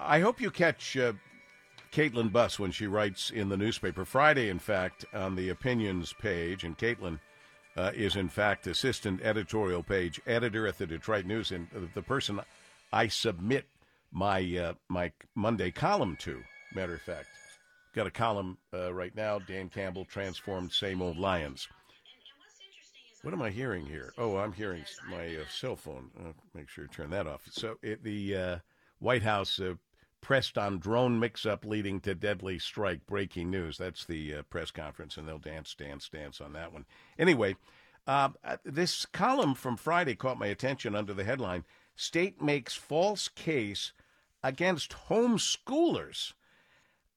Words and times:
I 0.00 0.20
hope 0.20 0.40
you 0.40 0.50
catch 0.50 0.96
uh, 0.96 1.14
Kaitlyn 1.92 2.30
Buss 2.32 2.58
when 2.58 2.70
she 2.70 2.86
writes 2.86 3.30
in 3.30 3.48
the 3.48 3.56
newspaper 3.56 4.04
Friday, 4.04 4.48
in 4.48 4.58
fact, 4.58 5.04
on 5.12 5.34
the 5.34 5.48
opinions 5.48 6.12
page. 6.12 6.62
And 6.62 6.78
Kaitlyn 6.78 7.18
uh, 7.76 7.92
is, 7.94 8.14
in 8.14 8.28
fact, 8.28 8.66
assistant 8.66 9.20
editorial 9.22 9.82
page 9.82 10.20
editor 10.26 10.66
at 10.66 10.78
the 10.78 10.86
Detroit 10.86 11.24
News, 11.24 11.50
and 11.50 11.66
the 11.94 12.02
person 12.02 12.40
I 12.92 13.08
submit 13.08 13.66
my 14.12 14.40
uh, 14.56 14.74
my 14.88 15.12
Monday 15.34 15.70
column 15.70 16.16
to. 16.20 16.42
Matter 16.74 16.94
of 16.94 17.02
fact, 17.02 17.26
got 17.94 18.06
a 18.06 18.10
column 18.10 18.58
uh, 18.72 18.92
right 18.92 19.14
now. 19.16 19.38
Dan 19.38 19.68
Campbell 19.68 20.04
transformed 20.04 20.72
same 20.72 21.02
old 21.02 21.18
Lions. 21.18 21.66
What 23.22 23.34
am 23.34 23.42
I 23.42 23.50
hearing 23.50 23.84
here? 23.84 24.12
Oh, 24.16 24.36
I'm 24.36 24.52
hearing 24.52 24.84
my 25.10 25.26
uh, 25.26 25.44
cell 25.50 25.74
phone. 25.74 26.10
Make 26.54 26.68
sure 26.68 26.86
to 26.86 26.92
turn 26.92 27.10
that 27.10 27.26
off. 27.26 27.42
So 27.50 27.76
it, 27.82 28.04
the 28.04 28.36
uh, 28.36 28.58
White 29.00 29.22
House 29.22 29.60
pressed 30.20 30.58
on 30.58 30.78
drone 30.78 31.18
mix-up 31.18 31.64
leading 31.64 32.00
to 32.00 32.14
deadly 32.14 32.58
strike. 32.58 33.06
Breaking 33.06 33.50
news. 33.50 33.78
That's 33.78 34.04
the 34.04 34.36
uh, 34.36 34.42
press 34.42 34.70
conference, 34.70 35.16
and 35.16 35.26
they'll 35.26 35.38
dance, 35.38 35.74
dance, 35.74 36.08
dance 36.08 36.40
on 36.40 36.52
that 36.54 36.72
one. 36.72 36.84
Anyway, 37.18 37.56
uh, 38.06 38.30
this 38.64 39.06
column 39.06 39.54
from 39.54 39.76
Friday 39.76 40.14
caught 40.14 40.38
my 40.38 40.46
attention 40.46 40.94
under 40.94 41.14
the 41.14 41.24
headline: 41.24 41.64
"State 41.96 42.42
makes 42.42 42.74
false 42.74 43.28
case 43.28 43.92
against 44.42 45.08
homeschoolers." 45.08 46.32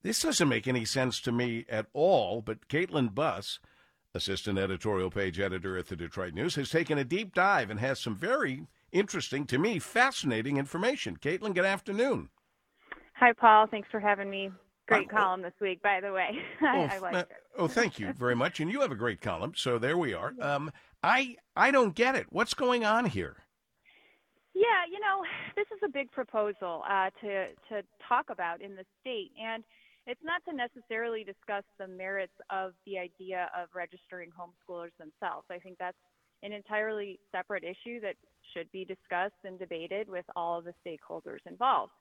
This 0.03 0.21
doesn't 0.21 0.49
make 0.49 0.67
any 0.67 0.85
sense 0.85 1.19
to 1.21 1.31
me 1.31 1.65
at 1.69 1.85
all. 1.93 2.41
But 2.41 2.67
Kaitlyn 2.67 3.13
Buss 3.13 3.59
assistant 4.13 4.59
editorial 4.59 5.09
page 5.09 5.39
editor 5.39 5.77
at 5.77 5.87
the 5.87 5.95
Detroit 5.95 6.33
News, 6.33 6.55
has 6.55 6.69
taken 6.69 6.97
a 6.97 7.03
deep 7.03 7.33
dive 7.33 7.69
and 7.69 7.79
has 7.79 7.99
some 7.99 8.15
very 8.15 8.67
interesting, 8.91 9.45
to 9.47 9.57
me, 9.57 9.79
fascinating 9.79 10.57
information. 10.57 11.17
Kaitlyn, 11.17 11.53
good 11.53 11.65
afternoon. 11.65 12.29
Hi, 13.21 13.33
Paul. 13.33 13.67
Thanks 13.67 13.87
for 13.91 13.99
having 13.99 14.31
me. 14.31 14.49
Great 14.87 15.07
uh, 15.13 15.15
column 15.15 15.43
this 15.43 15.53
week, 15.61 15.79
by 15.83 16.01
the 16.01 16.11
way. 16.11 16.39
Oh, 16.63 16.87
I 16.89 16.97
like 16.97 17.13
uh, 17.13 17.17
it. 17.19 17.27
oh, 17.55 17.67
thank 17.67 17.99
you 17.99 18.13
very 18.13 18.35
much. 18.35 18.59
And 18.59 18.71
you 18.71 18.81
have 18.81 18.91
a 18.91 18.95
great 18.95 19.21
column, 19.21 19.53
so 19.55 19.77
there 19.77 19.95
we 19.95 20.15
are. 20.15 20.33
Um, 20.41 20.71
I 21.03 21.35
I 21.55 21.69
don't 21.69 21.93
get 21.93 22.15
it. 22.15 22.25
What's 22.31 22.55
going 22.55 22.83
on 22.83 23.05
here? 23.05 23.37
Yeah, 24.55 24.85
you 24.91 24.99
know, 24.99 25.23
this 25.55 25.67
is 25.67 25.79
a 25.85 25.89
big 25.89 26.11
proposal 26.11 26.81
uh, 26.89 27.11
to 27.21 27.49
to 27.69 27.83
talk 28.09 28.31
about 28.31 28.59
in 28.59 28.75
the 28.75 28.85
state, 29.01 29.31
and 29.39 29.63
it's 30.07 30.21
not 30.23 30.41
to 30.49 30.55
necessarily 30.55 31.23
discuss 31.23 31.63
the 31.77 31.87
merits 31.87 32.33
of 32.49 32.73
the 32.87 32.97
idea 32.97 33.51
of 33.55 33.69
registering 33.75 34.29
homeschoolers 34.31 34.97
themselves. 34.97 35.45
I 35.51 35.59
think 35.59 35.77
that's 35.77 35.97
an 36.41 36.53
entirely 36.53 37.19
separate 37.31 37.63
issue 37.63 38.01
that 38.01 38.15
should 38.53 38.71
be 38.71 38.83
discussed 38.83 39.41
and 39.43 39.59
debated 39.59 40.09
with 40.09 40.25
all 40.35 40.57
of 40.57 40.65
the 40.65 40.73
stakeholders 40.83 41.45
involved. 41.45 41.91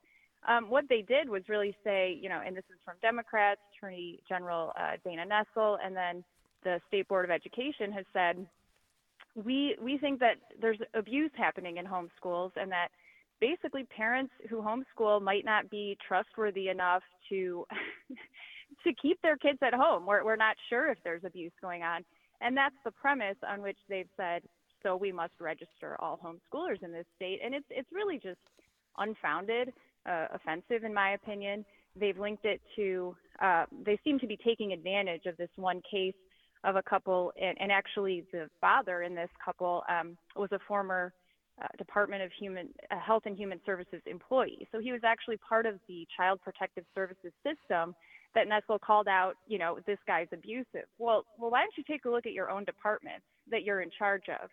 Um, 0.49 0.71
what 0.71 0.85
they 0.89 1.03
did 1.03 1.29
was 1.29 1.43
really 1.49 1.77
say, 1.85 2.19
you 2.21 2.29
know, 2.29 2.41
and 2.45 2.57
this 2.57 2.65
is 2.71 2.79
from 2.85 2.95
Democrats, 3.03 3.61
Attorney 3.77 4.21
General 4.29 4.73
uh, 4.79 4.93
Dana 5.05 5.25
Nessel, 5.27 5.77
and 5.85 5.95
then 5.95 6.25
the 6.65 6.81
State 6.89 7.09
Board 7.09 7.25
of 7.25 7.31
Education 7.31 7.93
has 7.93 8.05
said, 8.13 8.47
we 9.35 9.77
we 9.81 9.99
think 9.99 10.19
that 10.21 10.37
there's 10.61 10.79
abuse 10.95 11.31
happening 11.37 11.77
in 11.77 11.87
homeschools 11.87 12.51
and 12.57 12.71
that 12.73 12.89
basically 13.41 13.85
parents 13.85 14.33
who 14.49 14.61
homeschool 14.61 15.23
might 15.23 15.45
not 15.45 15.71
be 15.71 15.97
trustworthy 16.07 16.69
enough 16.69 17.03
to 17.29 17.65
to 18.85 18.93
keep 19.01 19.21
their 19.23 19.37
kids 19.37 19.59
at 19.63 19.75
home. 19.75 20.07
We're 20.07 20.25
we're 20.25 20.37
not 20.37 20.57
sure 20.69 20.91
if 20.91 20.99
there's 21.05 21.25
abuse 21.25 21.53
going 21.61 21.83
on. 21.83 22.05
And 22.41 22.57
that's 22.57 22.75
the 22.85 22.91
premise 22.91 23.37
on 23.47 23.63
which 23.63 23.77
they've 23.89 24.09
said 24.17 24.43
so 24.83 24.97
we 24.97 25.13
must 25.13 25.35
register 25.39 25.97
all 26.01 26.19
homeschoolers 26.25 26.83
in 26.83 26.91
this 26.91 27.07
state 27.17 27.41
and 27.45 27.55
it's 27.55 27.67
it's 27.71 27.91
really 27.93 28.19
just 28.19 28.41
unfounded, 28.99 29.73
uh, 30.09 30.27
offensive 30.35 30.85
in 30.85 30.95
my 30.95 31.13
opinion. 31.13 31.65
They've 31.97 32.19
linked 32.19 32.45
it 32.45 32.61
to 32.77 33.17
uh, 33.43 33.65
they 33.85 33.99
seem 34.05 34.19
to 34.21 34.27
be 34.27 34.37
taking 34.37 34.73
advantage 34.73 35.27
of 35.27 35.37
this 35.37 35.51
one 35.57 35.83
case 35.91 36.15
of 36.63 36.77
a 36.77 36.83
couple 36.83 37.33
and, 37.41 37.57
and 37.61 37.73
actually 37.73 38.25
the 38.33 38.49
father 38.61 39.03
in 39.03 39.15
this 39.15 39.31
couple 39.45 39.83
um, 39.89 40.17
was 40.37 40.51
a 40.53 40.59
former 40.69 41.13
uh, 41.63 41.67
Department 41.77 42.23
of 42.23 42.31
Human 42.39 42.69
uh, 42.91 42.99
Health 42.99 43.25
and 43.27 43.37
Human 43.37 43.61
Services 43.67 44.01
employee. 44.07 44.67
So 44.73 44.81
he 44.81 44.93
was 44.93 45.03
actually 45.05 45.37
part 45.39 45.67
of 45.67 45.75
the 45.89 46.07
Child 46.17 46.41
Protective 46.43 46.85
Services 46.95 47.33
system 47.45 47.95
that 48.35 48.47
Nessel 48.49 48.81
called 48.81 49.09
out, 49.09 49.35
you 49.47 49.59
know, 49.59 49.79
this 49.87 49.99
guy's 50.07 50.29
abusive. 50.33 50.87
Well, 50.99 51.25
well, 51.39 51.51
why 51.51 51.61
don't 51.61 51.77
you 51.77 51.85
take 51.85 52.05
a 52.05 52.11
look 52.11 52.27
at 52.27 52.33
your 52.33 52.51
own 52.51 52.65
department 52.65 53.23
that 53.51 53.63
you're 53.65 53.81
in 53.81 53.91
charge 53.99 54.25
of 54.29 54.49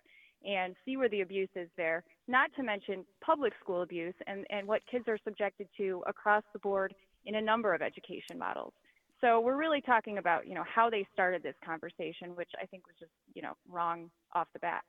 and 0.46 0.76
see 0.86 0.98
where 0.98 1.10
the 1.10 1.22
abuse 1.22 1.50
is 1.56 1.70
there, 1.78 2.04
not 2.28 2.50
to 2.56 2.64
mention 2.64 3.06
public 3.24 3.54
school 3.62 3.82
abuse 3.82 4.14
and, 4.28 4.46
and 4.50 4.68
what 4.68 4.82
kids 4.90 5.06
are 5.08 5.18
subjected 5.24 5.68
to 5.78 6.04
across 6.08 6.44
the 6.54 6.60
board 6.60 6.94
in 7.26 7.36
a 7.36 7.42
number 7.42 7.74
of 7.74 7.82
education 7.82 8.38
models. 8.38 8.74
So 9.20 9.40
we're 9.40 9.58
really 9.58 9.82
talking 9.82 10.20
about, 10.20 10.48
you 10.48 10.54
know, 10.54 10.64
how 10.64 10.90
they 10.90 11.08
started 11.12 11.42
this 11.42 11.56
conversation, 11.66 12.36
which 12.36 12.52
I 12.62 12.66
think 12.68 12.86
was 12.86 12.96
just, 13.00 13.12
you 13.34 13.42
know, 13.42 13.54
wrong 13.68 14.12
off 14.34 14.48
the 14.54 14.60
bat. 14.60 14.84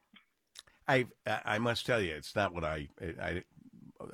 I 0.87 1.07
I 1.27 1.59
must 1.59 1.87
tell 1.87 2.01
you, 2.01 2.15
it's 2.15 2.37
not 2.37 2.55
what 2.55 2.65
I 2.65 2.89
I. 3.01 3.43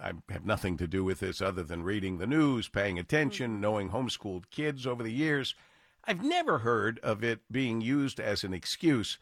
I 0.02 0.12
have 0.30 0.46
nothing 0.46 0.78
to 0.78 0.86
do 0.86 1.04
with 1.04 1.20
this 1.20 1.42
other 1.42 1.62
than 1.62 1.82
reading 1.82 2.16
the 2.16 2.26
news, 2.26 2.68
paying 2.68 2.98
attention, 2.98 3.52
mm-hmm. 3.52 3.60
knowing 3.60 3.90
homeschooled 3.90 4.44
kids 4.50 4.86
over 4.86 5.02
the 5.02 5.12
years. 5.12 5.54
I've 6.06 6.24
never 6.24 6.58
heard 6.58 6.98
of 7.00 7.22
it 7.22 7.40
being 7.50 7.82
used 7.82 8.18
as 8.18 8.44
an 8.44 8.54
excuse 8.54 9.18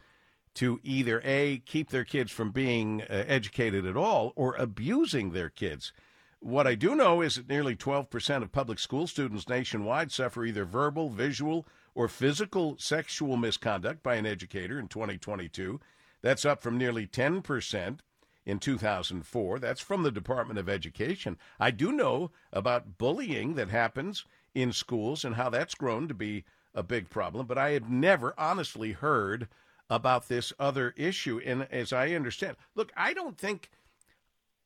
to 0.54 0.80
either 0.82 1.20
A, 1.24 1.58
keep 1.58 1.90
their 1.90 2.04
kids 2.04 2.30
from 2.30 2.50
being 2.50 3.02
uh, 3.02 3.24
educated 3.26 3.86
at 3.86 3.96
all 3.96 4.32
or 4.36 4.54
abusing 4.56 5.32
their 5.32 5.48
kids. 5.48 5.92
What 6.40 6.66
I 6.66 6.74
do 6.74 6.94
know 6.94 7.20
is 7.20 7.36
that 7.36 7.48
nearly 7.48 7.76
12% 7.76 8.42
of 8.42 8.52
public 8.52 8.78
school 8.78 9.06
students 9.06 9.48
nationwide 9.48 10.10
suffer 10.10 10.44
either 10.44 10.64
verbal, 10.64 11.08
visual, 11.08 11.66
or 11.94 12.08
physical 12.08 12.76
sexual 12.78 13.36
misconduct 13.36 14.02
by 14.02 14.16
an 14.16 14.26
educator 14.26 14.78
in 14.78 14.88
2022. 14.88 15.80
That's 16.20 16.44
up 16.44 16.62
from 16.62 16.78
nearly 16.78 17.06
10% 17.06 18.00
in 18.44 18.58
2004. 18.58 19.58
That's 19.58 19.80
from 19.80 20.02
the 20.02 20.10
Department 20.10 20.58
of 20.58 20.68
Education. 20.68 21.38
I 21.60 21.70
do 21.70 21.92
know 21.92 22.30
about 22.52 22.98
bullying 22.98 23.54
that 23.54 23.68
happens 23.68 24.24
in 24.54 24.72
schools 24.72 25.24
and 25.24 25.36
how 25.36 25.48
that's 25.48 25.74
grown 25.74 26.08
to 26.08 26.14
be 26.14 26.44
a 26.74 26.82
big 26.82 27.10
problem, 27.10 27.46
but 27.46 27.58
I 27.58 27.70
have 27.70 27.88
never 27.88 28.34
honestly 28.38 28.92
heard 28.92 29.48
about 29.90 30.28
this 30.28 30.52
other 30.58 30.94
issue. 30.96 31.40
And 31.44 31.66
as 31.70 31.92
I 31.92 32.10
understand, 32.10 32.56
look, 32.74 32.92
I 32.96 33.12
don't 33.12 33.36
think 33.36 33.70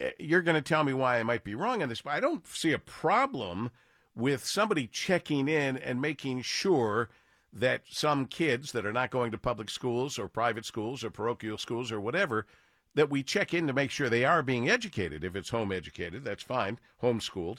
eh, 0.01 0.11
you're 0.19 0.43
going 0.43 0.57
to 0.57 0.69
tell 0.69 0.85
me 0.85 0.93
why 0.93 1.19
I 1.19 1.23
might 1.23 1.45
be 1.45 1.55
wrong 1.55 1.83
on 1.83 1.89
this, 1.89 2.03
but 2.03 2.13
I 2.13 2.21
don't 2.21 2.47
see 2.47 2.73
a 2.73 2.79
problem 2.79 3.71
with 4.15 4.47
somebody 4.47 4.87
checking 4.87 5.49
in 5.49 5.77
and 5.77 6.01
making 6.01 6.43
sure 6.43 7.11
that 7.53 7.83
some 7.89 8.27
kids 8.27 8.73
that 8.73 8.87
are 8.87 8.93
not 8.93 9.11
going 9.11 9.31
to 9.31 9.39
public 9.39 9.71
schools 9.71 10.19
or 10.19 10.29
private 10.29 10.65
schools 10.65 11.03
or 11.03 11.11
parochial 11.11 11.59
schools 11.59 11.91
or 11.91 12.01
whatever, 12.01 12.47
that 12.95 13.11
we 13.11 13.23
check 13.23 13.55
in 13.55 13.67
to 13.67 13.73
make 13.73 13.91
sure 13.91 14.09
they 14.09 14.25
are 14.25 14.43
being 14.43 14.69
educated. 14.69 15.23
If 15.23 15.37
it's 15.37 15.51
home 15.51 15.73
educated, 15.73 16.25
that's 16.25 16.43
fine, 16.43 16.79
homeschooled. 17.03 17.59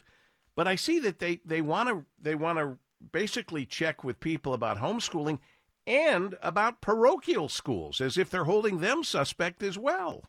But 0.56 0.68
I 0.68 0.76
see 0.76 1.00
that 1.00 1.20
they, 1.20 1.40
they 1.46 1.62
want 1.62 1.90
to 1.90 2.06
they 2.20 2.36
want 2.36 2.58
to 2.58 2.78
basically 3.12 3.66
check 3.66 4.04
with 4.04 4.20
people 4.20 4.54
about 4.54 4.80
homeschooling 4.80 5.40
and 5.88 6.36
about 6.44 6.82
parochial 6.82 7.48
schools 7.48 8.02
as 8.02 8.18
if 8.18 8.30
they're 8.30 8.44
holding 8.44 8.80
them 8.80 9.04
suspect 9.04 9.64
as 9.64 9.78
well. 9.78 10.26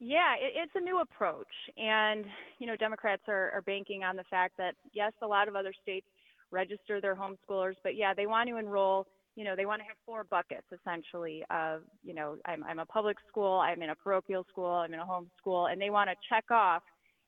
Yeah, 0.00 0.34
it, 0.34 0.52
it's 0.56 0.72
a 0.74 0.80
new 0.80 1.00
approach. 1.00 1.46
And, 1.78 2.24
you 2.58 2.66
know, 2.66 2.76
Democrats 2.76 3.22
are, 3.28 3.52
are 3.52 3.62
banking 3.62 4.02
on 4.02 4.16
the 4.16 4.24
fact 4.24 4.56
that, 4.58 4.74
yes, 4.92 5.12
a 5.22 5.26
lot 5.26 5.46
of 5.46 5.54
other 5.54 5.72
states 5.80 6.06
register 6.50 7.00
their 7.00 7.14
homeschoolers. 7.14 7.76
But 7.84 7.94
yeah, 7.96 8.12
they 8.12 8.26
want 8.26 8.48
to 8.48 8.56
enroll. 8.56 9.06
You 9.36 9.44
know, 9.44 9.54
they 9.54 9.66
want 9.66 9.80
to 9.80 9.84
have 9.84 9.96
four 10.04 10.24
buckets 10.24 10.66
essentially 10.72 11.44
of, 11.50 11.82
you 12.02 12.12
know, 12.12 12.36
I'm, 12.44 12.64
I'm 12.64 12.80
a 12.80 12.84
public 12.84 13.16
school, 13.28 13.60
I'm 13.60 13.80
in 13.80 13.90
a 13.90 13.94
parochial 13.94 14.44
school, 14.50 14.66
I'm 14.66 14.92
in 14.92 14.98
a 14.98 15.06
home 15.06 15.30
school, 15.38 15.66
and 15.66 15.80
they 15.80 15.88
want 15.88 16.10
to 16.10 16.16
check 16.28 16.50
off 16.50 16.82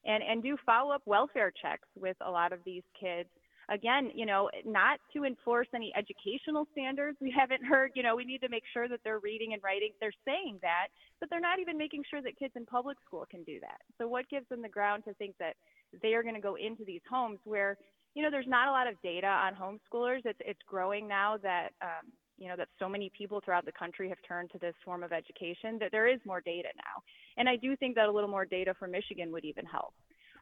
and, 0.05 0.23
and 0.23 0.43
do 0.43 0.57
follow 0.67 0.93
up 0.93 1.03
welfare 1.07 1.53
checks 1.63 1.87
with 1.95 2.17
a 2.21 2.31
lot 2.31 2.53
of 2.53 2.59
these 2.67 2.83
kids. 2.99 3.29
Again, 3.69 4.11
you 4.15 4.27
know, 4.27 4.51
not 4.65 4.99
to 5.15 5.25
enforce 5.25 5.69
any 5.75 5.93
educational 5.97 6.67
standards. 6.73 7.19
We 7.21 7.31
haven't 7.37 7.65
heard, 7.65 7.93
you 7.95 8.03
know, 8.03 8.17
we 8.17 8.25
need 8.25 8.41
to 8.43 8.49
make 8.49 8.65
sure 8.73 8.89
that 8.89 9.01
they're 9.05 9.21
reading 9.21 9.53
and 9.53 9.63
writing. 9.63 9.91
They're 10.01 10.13
saying 10.25 10.59
that, 10.63 10.89
but 11.21 11.31
they're 11.31 11.41
not 11.41 11.59
even 11.61 11.79
making 11.79 12.05
sure 12.11 12.23
that 12.23 12.39
kids 12.39 12.55
in 12.57 12.67
public 12.67 12.99
school 13.07 13.27
can 13.31 13.43
do 13.45 13.61
that. 13.61 13.81
So, 13.99 14.09
what 14.09 14.29
gives 14.29 14.49
them 14.49 14.63
the 14.63 14.69
ground 14.69 15.05
to 15.07 15.15
think 15.15 15.35
that 15.39 15.55
they 16.03 16.15
are 16.15 16.23
going 16.23 16.35
to 16.35 16.41
go 16.41 16.57
into 16.57 16.85
these 16.85 17.03
homes 17.09 17.39
where 17.45 17.77
you 18.15 18.23
know, 18.23 18.31
there's 18.31 18.47
not 18.47 18.69
a 18.69 18.71
lot 18.71 18.87
of 18.87 19.01
data 19.03 19.27
on 19.27 19.55
homeschoolers. 19.55 20.21
It's 20.25 20.39
it's 20.45 20.61
growing 20.69 21.09
now 21.09 21.39
that 21.43 21.71
um, 21.81 22.13
you 22.39 22.49
know 22.49 22.57
that 22.57 22.69
so 22.79 22.89
many 22.89 23.11
people 23.17 23.41
throughout 23.45 23.65
the 23.65 23.73
country 23.73 24.09
have 24.09 24.19
turned 24.27 24.51
to 24.53 24.59
this 24.59 24.75
form 24.85 25.03
of 25.03 25.13
education 25.13 25.79
that 25.81 25.91
there 25.93 26.07
is 26.07 26.21
more 26.27 26.41
data 26.41 26.69
now, 26.77 27.03
and 27.37 27.49
I 27.49 27.57
do 27.57 27.75
think 27.77 27.95
that 27.97 28.09
a 28.09 28.13
little 28.13 28.29
more 28.29 28.45
data 28.45 28.75
from 28.79 28.91
Michigan 28.91 29.33
would 29.33 29.45
even 29.45 29.65
help. 29.65 29.95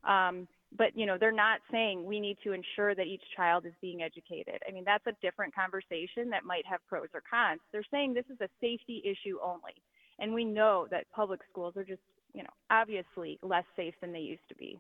Um, 0.05 0.49
but 0.77 0.97
you 0.97 1.07
know, 1.07 1.19
they're 1.19 1.33
not 1.33 1.61
saying 1.71 2.05
we 2.05 2.21
need 2.21 2.39
to 2.45 2.53
ensure 2.53 2.95
that 2.95 3.07
each 3.07 3.23
child 3.37 3.67
is 3.67 3.73
being 3.81 4.03
educated. 4.03 4.63
I 4.69 4.73
mean, 4.73 4.85
that's 4.85 5.07
a 5.07 5.13
different 5.21 5.55
conversation 5.55 6.31
that 6.31 6.45
might 6.45 6.65
have 6.67 6.81
pros 6.89 7.09
or 7.13 7.23
cons. 7.29 7.61
They're 7.73 7.83
saying 7.91 8.15
this 8.15 8.27
is 8.31 8.41
a 8.41 8.49
safety 8.61 9.03
issue 9.05 9.39
only, 9.43 9.75
and 10.19 10.33
we 10.33 10.45
know 10.45 10.87
that 10.91 11.11
public 11.15 11.41
schools 11.51 11.77
are 11.77 11.85
just 11.85 12.03
you 12.35 12.43
know 12.43 12.51
obviously 12.71 13.39
less 13.43 13.65
safe 13.77 13.95
than 14.01 14.13
they 14.13 14.21
used 14.21 14.49
to 14.49 14.55
be. 14.55 14.79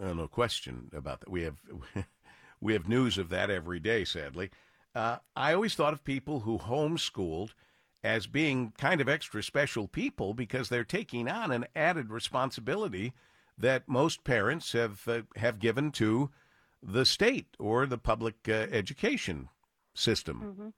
Uh, 0.00 0.12
no 0.12 0.28
question 0.28 0.90
about 0.94 1.20
that. 1.20 1.30
We 1.30 1.42
have 1.42 1.56
we 2.60 2.74
have 2.74 2.88
news 2.88 3.16
of 3.16 3.30
that 3.30 3.50
every 3.50 3.80
day. 3.80 4.04
Sadly, 4.04 4.50
uh, 4.94 5.18
I 5.34 5.54
always 5.54 5.74
thought 5.74 5.94
of 5.94 6.04
people 6.04 6.40
who 6.40 6.58
homeschooled 6.58 7.54
as 8.02 8.26
being 8.26 8.72
kind 8.76 9.00
of 9.00 9.08
extra 9.08 9.42
special 9.42 9.88
people 9.88 10.34
because 10.34 10.68
they're 10.68 10.84
taking 10.84 11.26
on 11.26 11.50
an 11.50 11.64
added 11.74 12.10
responsibility 12.10 13.14
that 13.58 13.88
most 13.88 14.24
parents 14.24 14.72
have 14.72 15.06
uh, 15.08 15.22
have 15.36 15.58
given 15.58 15.90
to 15.92 16.30
the 16.82 17.04
state 17.04 17.48
or 17.58 17.86
the 17.86 17.98
public 17.98 18.34
uh, 18.48 18.52
education 18.52 19.48
system. 19.94 20.40
Mm-hmm. 20.44 20.68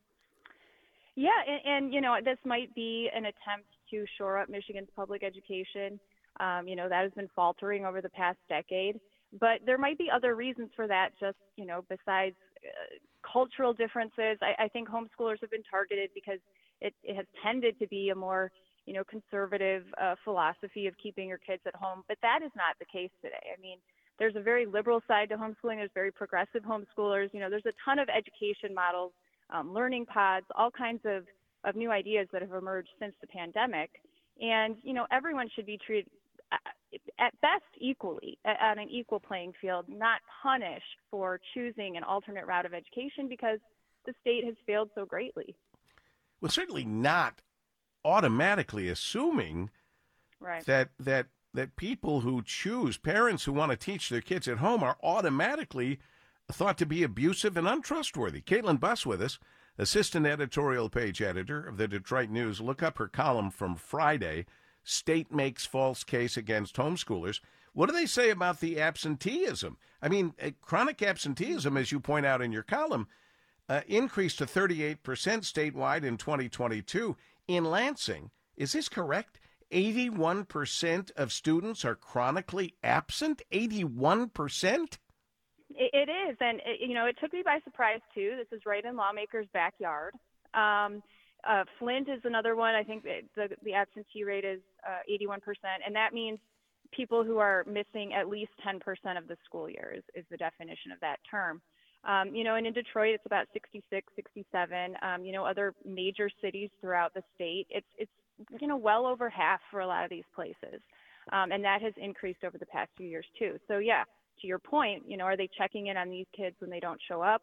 Yeah, 1.16 1.30
and, 1.48 1.60
and, 1.64 1.94
you 1.94 2.00
know 2.00 2.16
this 2.22 2.38
might 2.44 2.74
be 2.74 3.08
an 3.14 3.24
attempt 3.24 3.68
to 3.90 4.04
shore 4.18 4.38
up 4.38 4.48
Michigan's 4.48 4.90
public 4.94 5.22
education. 5.22 5.98
Um, 6.38 6.68
you 6.68 6.76
know 6.76 6.88
that 6.88 7.02
has 7.02 7.12
been 7.12 7.30
faltering 7.34 7.86
over 7.86 8.02
the 8.02 8.10
past 8.10 8.38
decade, 8.48 9.00
but 9.40 9.60
there 9.64 9.78
might 9.78 9.98
be 9.98 10.08
other 10.14 10.34
reasons 10.34 10.70
for 10.76 10.86
that. 10.86 11.10
Just 11.18 11.38
you 11.56 11.64
know, 11.64 11.84
besides 11.88 12.36
uh, 12.62 12.98
cultural 13.32 13.72
differences, 13.72 14.38
I, 14.42 14.64
I 14.64 14.68
think 14.68 14.88
homeschoolers 14.88 15.40
have 15.40 15.50
been 15.50 15.64
targeted 15.68 16.10
because 16.14 16.38
it, 16.80 16.94
it 17.02 17.16
has 17.16 17.26
tended 17.42 17.78
to 17.78 17.86
be 17.88 18.10
a 18.10 18.14
more 18.14 18.50
you 18.86 18.94
know 18.94 19.04
conservative 19.04 19.84
uh, 20.00 20.14
philosophy 20.24 20.86
of 20.86 20.94
keeping 21.02 21.28
your 21.28 21.38
kids 21.38 21.62
at 21.66 21.74
home, 21.74 22.02
but 22.08 22.18
that 22.22 22.40
is 22.42 22.50
not 22.56 22.78
the 22.78 22.86
case 22.86 23.10
today. 23.22 23.52
I 23.56 23.60
mean, 23.60 23.78
there's 24.18 24.36
a 24.36 24.40
very 24.40 24.66
liberal 24.66 25.02
side 25.06 25.28
to 25.30 25.36
homeschooling. 25.36 25.76
There's 25.76 25.90
very 25.94 26.12
progressive 26.12 26.62
homeschoolers. 26.62 27.34
You 27.34 27.40
know, 27.40 27.50
there's 27.50 27.66
a 27.66 27.76
ton 27.84 27.98
of 27.98 28.08
education 28.08 28.74
models 28.74 29.12
um, 29.50 29.72
learning 29.72 30.06
pods, 30.06 30.46
all 30.54 30.70
kinds 30.70 31.00
of, 31.04 31.24
of 31.64 31.76
new 31.76 31.90
ideas 31.90 32.28
that 32.32 32.42
have 32.42 32.52
emerged 32.52 32.88
since 32.98 33.14
the 33.20 33.26
pandemic. 33.26 33.90
And, 34.40 34.76
you 34.82 34.92
know, 34.92 35.06
everyone 35.10 35.48
should 35.54 35.66
be 35.66 35.78
treated 35.78 36.10
uh, 36.52 36.56
at 37.18 37.38
best 37.40 37.64
equally 37.78 38.38
on 38.44 38.78
an 38.78 38.88
equal 38.88 39.20
playing 39.20 39.52
field, 39.60 39.86
not 39.88 40.20
punished 40.42 40.84
for 41.10 41.40
choosing 41.54 41.96
an 41.96 42.04
alternate 42.04 42.46
route 42.46 42.66
of 42.66 42.74
education 42.74 43.28
because 43.28 43.58
the 44.04 44.14
state 44.20 44.44
has 44.44 44.54
failed 44.66 44.90
so 44.94 45.04
greatly. 45.04 45.54
Well, 46.40 46.50
certainly 46.50 46.84
not 46.84 47.40
automatically 48.06 48.88
assuming 48.88 49.68
right. 50.40 50.64
that 50.64 50.90
that 50.98 51.26
that 51.52 51.74
people 51.74 52.20
who 52.20 52.42
choose 52.42 52.98
parents 52.98 53.44
who 53.44 53.52
want 53.52 53.72
to 53.72 53.76
teach 53.76 54.08
their 54.08 54.20
kids 54.20 54.46
at 54.46 54.58
home 54.58 54.82
are 54.84 54.98
automatically 55.02 55.98
thought 56.52 56.78
to 56.78 56.86
be 56.86 57.02
abusive 57.02 57.56
and 57.56 57.66
untrustworthy. 57.66 58.40
Kaitlyn 58.40 58.78
Buss 58.78 59.04
with 59.04 59.20
us, 59.20 59.38
assistant 59.78 60.26
editorial 60.26 60.88
page 60.88 61.20
editor 61.20 61.66
of 61.66 61.78
the 61.78 61.88
Detroit 61.88 62.30
News. 62.30 62.60
Look 62.60 62.82
up 62.82 62.98
her 62.98 63.08
column 63.08 63.50
from 63.50 63.74
Friday. 63.74 64.46
State 64.84 65.32
makes 65.32 65.66
false 65.66 66.04
case 66.04 66.36
against 66.36 66.76
homeschoolers. 66.76 67.40
What 67.72 67.88
do 67.88 67.94
they 67.94 68.06
say 68.06 68.30
about 68.30 68.60
the 68.60 68.80
absenteeism? 68.80 69.76
I 70.00 70.08
mean, 70.08 70.34
uh, 70.40 70.50
chronic 70.62 71.02
absenteeism, 71.02 71.76
as 71.76 71.90
you 71.90 72.00
point 72.00 72.24
out 72.24 72.40
in 72.40 72.52
your 72.52 72.62
column, 72.62 73.08
uh, 73.68 73.80
increased 73.88 74.38
to 74.38 74.46
38% 74.46 74.96
statewide 75.02 76.04
in 76.04 76.16
2022. 76.16 77.16
In 77.48 77.64
Lansing, 77.64 78.30
is 78.56 78.72
this 78.72 78.88
correct? 78.88 79.40
81% 79.72 81.10
of 81.16 81.32
students 81.32 81.84
are 81.84 81.94
chronically 81.94 82.74
absent? 82.82 83.42
81%? 83.52 84.98
It 85.70 86.08
is, 86.08 86.36
and 86.40 86.60
it, 86.64 86.80
you 86.80 86.94
know, 86.94 87.06
it 87.06 87.16
took 87.20 87.32
me 87.32 87.42
by 87.44 87.58
surprise 87.64 88.00
too. 88.14 88.34
This 88.38 88.56
is 88.56 88.64
right 88.64 88.84
in 88.84 88.96
lawmakers' 88.96 89.48
backyard. 89.52 90.14
Um, 90.54 91.02
uh, 91.46 91.64
Flint 91.78 92.08
is 92.08 92.20
another 92.24 92.56
one. 92.56 92.74
I 92.74 92.82
think 92.82 93.02
the 93.02 93.48
the 93.62 93.74
absentee 93.74 94.24
rate 94.24 94.44
is 94.44 94.60
uh, 94.86 95.00
81%, 95.10 95.38
and 95.84 95.94
that 95.94 96.14
means 96.14 96.38
people 96.92 97.24
who 97.24 97.38
are 97.38 97.64
missing 97.66 98.12
at 98.14 98.28
least 98.28 98.52
10% 98.66 98.78
of 99.18 99.28
the 99.28 99.36
school 99.44 99.68
year 99.68 99.92
is, 99.96 100.04
is 100.14 100.24
the 100.30 100.36
definition 100.36 100.92
of 100.92 101.00
that 101.00 101.18
term. 101.28 101.60
Um, 102.06 102.34
you 102.34 102.44
know, 102.44 102.54
and 102.54 102.66
in 102.66 102.72
Detroit, 102.72 103.14
it's 103.14 103.26
about 103.26 103.46
66, 103.52 104.06
67. 104.14 104.96
Um, 105.02 105.24
you 105.24 105.32
know, 105.32 105.44
other 105.44 105.74
major 105.84 106.30
cities 106.40 106.70
throughout 106.80 107.12
the 107.14 107.22
state, 107.34 107.66
it's 107.68 107.86
it's 107.98 108.10
you 108.60 108.68
know 108.68 108.76
well 108.76 109.06
over 109.06 109.28
half 109.28 109.60
for 109.70 109.80
a 109.80 109.86
lot 109.86 110.04
of 110.04 110.10
these 110.10 110.24
places, 110.34 110.80
um, 111.32 111.50
and 111.50 111.64
that 111.64 111.82
has 111.82 111.92
increased 111.96 112.44
over 112.44 112.58
the 112.58 112.66
past 112.66 112.90
few 112.96 113.08
years 113.08 113.26
too. 113.38 113.58
So 113.66 113.78
yeah, 113.78 114.04
to 114.40 114.46
your 114.46 114.60
point, 114.60 115.02
you 115.06 115.16
know, 115.16 115.24
are 115.24 115.36
they 115.36 115.48
checking 115.58 115.88
in 115.88 115.96
on 115.96 116.08
these 116.08 116.26
kids 116.36 116.54
when 116.60 116.70
they 116.70 116.80
don't 116.80 117.00
show 117.08 117.22
up? 117.22 117.42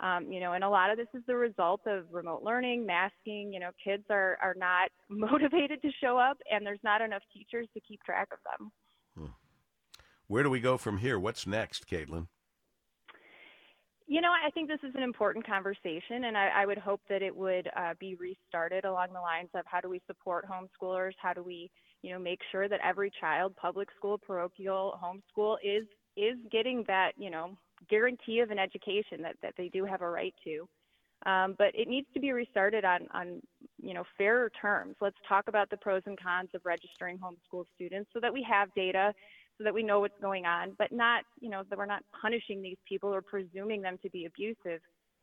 Um, 0.00 0.30
you 0.30 0.40
know, 0.40 0.52
and 0.52 0.62
a 0.62 0.68
lot 0.68 0.90
of 0.90 0.96
this 0.96 1.08
is 1.14 1.22
the 1.26 1.36
result 1.36 1.80
of 1.86 2.04
remote 2.12 2.42
learning, 2.44 2.86
masking. 2.86 3.52
You 3.52 3.58
know, 3.58 3.70
kids 3.82 4.04
are 4.10 4.38
are 4.40 4.54
not 4.56 4.90
motivated 5.08 5.82
to 5.82 5.90
show 6.00 6.18
up, 6.18 6.38
and 6.48 6.64
there's 6.64 6.82
not 6.84 7.00
enough 7.00 7.22
teachers 7.32 7.66
to 7.74 7.80
keep 7.80 8.00
track 8.04 8.28
of 8.30 8.38
them. 8.44 8.70
Hmm. 9.18 9.32
Where 10.28 10.44
do 10.44 10.50
we 10.50 10.60
go 10.60 10.76
from 10.76 10.98
here? 10.98 11.18
What's 11.18 11.48
next, 11.48 11.88
Kaitlyn? 11.88 12.28
You 14.06 14.20
know, 14.20 14.30
I 14.30 14.50
think 14.50 14.68
this 14.68 14.80
is 14.86 14.94
an 14.94 15.02
important 15.02 15.46
conversation, 15.46 16.24
and 16.24 16.36
I, 16.36 16.50
I 16.56 16.66
would 16.66 16.76
hope 16.78 17.00
that 17.08 17.22
it 17.22 17.34
would 17.34 17.70
uh, 17.74 17.94
be 17.98 18.16
restarted 18.16 18.84
along 18.84 19.08
the 19.14 19.20
lines 19.20 19.48
of 19.54 19.64
how 19.66 19.80
do 19.80 19.88
we 19.88 20.02
support 20.06 20.46
homeschoolers? 20.46 21.12
How 21.16 21.32
do 21.32 21.42
we, 21.42 21.70
you 22.02 22.12
know, 22.12 22.18
make 22.18 22.40
sure 22.52 22.68
that 22.68 22.80
every 22.84 23.10
child, 23.18 23.56
public 23.56 23.88
school, 23.96 24.18
parochial, 24.18 24.98
homeschool, 25.02 25.56
is 25.64 25.86
is 26.16 26.36
getting 26.52 26.84
that, 26.86 27.12
you 27.16 27.30
know, 27.30 27.56
guarantee 27.88 28.40
of 28.40 28.50
an 28.50 28.58
education 28.58 29.20
that, 29.22 29.36
that 29.42 29.54
they 29.56 29.68
do 29.68 29.84
have 29.84 30.00
a 30.00 30.08
right 30.08 30.34
to. 30.44 30.68
Um, 31.26 31.54
but 31.58 31.68
it 31.74 31.88
needs 31.88 32.06
to 32.14 32.20
be 32.20 32.32
restarted 32.32 32.84
on, 32.84 33.08
on, 33.12 33.40
you 33.82 33.94
know, 33.94 34.04
fairer 34.18 34.50
terms. 34.60 34.94
Let's 35.00 35.16
talk 35.28 35.48
about 35.48 35.70
the 35.70 35.76
pros 35.78 36.02
and 36.06 36.20
cons 36.20 36.50
of 36.54 36.60
registering 36.64 37.18
homeschool 37.18 37.64
students 37.74 38.10
so 38.12 38.20
that 38.20 38.32
we 38.32 38.46
have 38.48 38.68
data, 38.74 39.12
so 39.58 39.64
that 39.64 39.74
we 39.74 39.82
know 39.82 40.00
what's 40.00 40.18
going 40.20 40.46
on, 40.46 40.72
but 40.78 40.92
not, 40.92 41.24
you 41.40 41.48
know, 41.48 41.62
that 41.68 41.78
we're 41.78 41.86
not 41.86 42.02
punishing 42.20 42.60
these 42.60 42.76
people 42.88 43.14
or 43.14 43.22
presuming 43.22 43.82
them 43.82 43.98
to 44.02 44.10
be 44.10 44.24
abusive. 44.24 44.80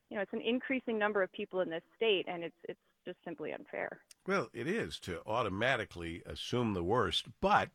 You 0.10 0.18
know, 0.18 0.22
it's 0.22 0.34
an 0.34 0.42
increasing 0.42 0.98
number 0.98 1.22
of 1.22 1.32
people 1.32 1.62
in 1.62 1.70
this 1.70 1.84
state, 1.96 2.26
and 2.28 2.44
it's 2.44 2.56
it's 2.68 2.80
just 3.06 3.18
simply 3.26 3.52
unfair. 3.52 4.00
Well, 4.28 4.50
it 4.54 4.68
is 4.68 5.00
to 5.02 5.22
automatically 5.26 6.22
assume 6.26 6.74
the 6.74 6.84
worst, 6.84 7.26
but 7.42 7.70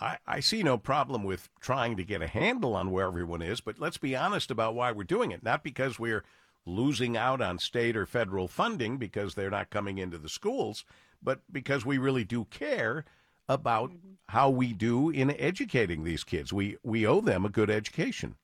I, 0.00 0.18
I 0.26 0.40
see 0.40 0.62
no 0.62 0.78
problem 0.78 1.24
with 1.24 1.48
trying 1.60 1.96
to 1.96 2.04
get 2.04 2.22
a 2.22 2.28
handle 2.28 2.74
on 2.74 2.90
where 2.90 3.06
everyone 3.06 3.42
is, 3.42 3.60
but 3.60 3.78
let's 3.78 3.98
be 3.98 4.14
honest 4.14 4.50
about 4.50 4.74
why 4.74 4.92
we're 4.92 5.04
doing 5.04 5.30
it. 5.30 5.42
Not 5.42 5.64
because 5.64 5.98
we're 5.98 6.24
losing 6.64 7.16
out 7.16 7.40
on 7.40 7.58
state 7.58 7.96
or 7.96 8.06
federal 8.06 8.46
funding 8.48 8.96
because 8.98 9.34
they're 9.34 9.50
not 9.50 9.70
coming 9.70 9.98
into 9.98 10.18
the 10.18 10.28
schools, 10.28 10.84
but 11.22 11.40
because 11.50 11.84
we 11.84 11.98
really 11.98 12.24
do 12.24 12.44
care 12.46 13.04
about 13.50 13.90
mm-hmm. 13.90 14.12
how 14.28 14.48
we 14.48 14.72
do 14.72 15.10
in 15.10 15.30
educating 15.38 16.04
these 16.04 16.24
kids. 16.24 16.52
We 16.52 16.76
we 16.82 17.06
owe 17.06 17.20
them 17.20 17.44
a 17.44 17.50
good 17.50 17.70
education. 17.70 18.36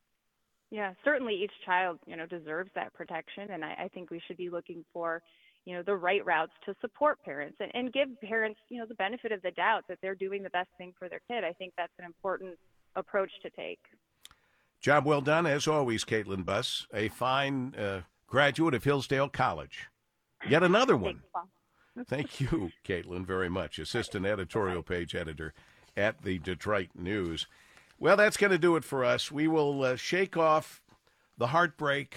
Yeah, 0.71 0.95
certainly 1.05 1.35
each 1.35 1.53
child, 1.65 2.01
you 2.07 2.17
know, 2.17 2.27
deserves 2.27 2.71
that 2.75 2.93
protection 2.93 3.51
and 3.51 3.65
I, 3.65 3.85
I 3.85 3.89
think 3.89 4.11
we 4.11 4.21
should 4.27 4.37
be 4.37 4.51
looking 4.51 4.85
for 4.93 5.23
you 5.67 5.75
know, 5.75 5.83
the 5.83 5.97
right 5.97 6.25
routes 6.25 6.53
to 6.65 6.75
support 6.81 7.23
parents 7.25 7.57
and, 7.61 7.71
and 7.75 7.93
give 7.93 8.09
parents, 8.21 8.61
you 8.69 8.79
know, 8.79 8.87
the 8.87 8.95
benefit 8.95 9.33
of 9.33 9.43
the 9.43 9.51
doubt 9.51 9.83
that 9.89 9.99
they're 10.01 10.15
doing 10.15 10.43
the 10.43 10.51
best 10.51 10.69
thing 10.79 10.95
for 10.97 11.09
their 11.09 11.21
kid. 11.29 11.45
I 11.45 11.53
think 11.53 11.73
that's 11.77 11.93
an 11.99 12.05
important 12.05 12.57
approach 12.95 13.33
to 13.43 13.51
take. 13.51 13.81
Job 14.81 15.05
well 15.05 15.21
done, 15.21 15.45
as 15.45 15.67
always, 15.67 16.05
Kaitlyn 16.05 16.45
Buss, 16.45 16.87
a 16.95 17.09
fine 17.09 17.75
uh, 17.75 18.03
graduate 18.29 18.75
of 18.75 18.85
Hillsdale 18.85 19.29
College. 19.29 19.89
Yet 20.49 20.63
another 20.63 20.97
one. 20.97 21.23
Thank 22.05 22.41
you, 22.41 22.73
Kaitlyn, 22.85 23.27
very 23.27 23.49
much. 23.49 23.79
Assistant 23.79 24.27
editorial 24.27 24.83
page 24.83 25.15
editor 25.15 25.55
at 25.97 26.23
the 26.23 26.39
Detroit 26.39 26.91
News. 26.95 27.47
Well, 27.99 28.17
that's 28.17 28.37
going 28.37 28.51
to 28.51 28.59
do 28.59 28.77
it 28.77 28.85
for 28.85 29.05
us. 29.05 29.33
We 29.33 29.49
will 29.49 29.83
uh, 29.83 29.97
shake 29.97 30.37
off 30.37 30.83
the 31.39 31.49
heartbreak 31.49 32.17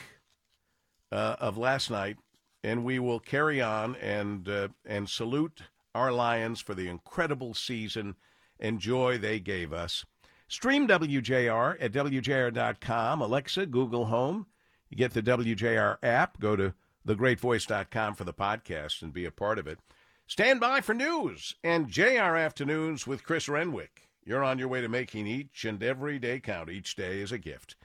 uh, 1.12 1.38
of 1.40 1.58
last 1.58 1.90
night 1.90 2.18
and 2.64 2.84
we 2.84 3.00
will 3.00 3.20
carry 3.20 3.62
on 3.62 3.96
and 3.96 4.48
uh, 4.50 4.68
and 4.86 5.10
salute 5.10 5.64
our 5.96 6.12
Lions 6.12 6.62
for 6.62 6.76
the 6.76 6.88
incredible 6.88 7.54
season 7.54 8.16
and 8.60 8.80
joy 8.80 9.18
they 9.18 9.40
gave 9.40 9.74
us. 9.74 10.06
Stream 10.48 10.88
WJR 10.88 11.78
at 11.80 11.92
WJR.com, 11.92 13.22
Alexa, 13.22 13.66
Google 13.68 14.06
Home. 14.06 14.48
You 14.90 14.98
get 14.98 15.14
the 15.14 15.22
WJR 15.22 15.98
app. 16.02 16.40
Go 16.40 16.56
to 16.56 16.74
thegreatvoice.com 17.08 18.16
for 18.16 18.24
the 18.24 18.34
podcast 18.34 19.02
and 19.02 19.14
be 19.14 19.26
a 19.26 19.32
part 19.32 19.60
of 19.60 19.68
it. 19.68 19.80
Stand 20.28 20.60
by 20.60 20.82
for 20.82 20.94
news 20.94 21.56
and 21.64 21.88
JR 21.88 22.36
Afternoons 22.36 23.08
with 23.08 23.24
Chris 23.24 23.50
Renwick. 23.50 24.10
You're 24.24 24.44
on 24.44 24.60
your 24.60 24.68
way 24.68 24.82
to 24.82 24.90
making 24.90 25.26
each 25.26 25.66
and 25.66 25.82
every 25.82 26.20
day 26.20 26.40
count. 26.40 26.70
Each 26.70 26.96
day 26.96 27.20
is 27.20 27.32
a 27.32 27.40
gift. 27.40 27.76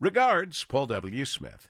Regards, 0.00 0.64
Paul 0.64 0.86
W. 0.86 1.24
Smith. 1.26 1.68